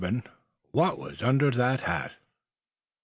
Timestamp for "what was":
0.71-1.21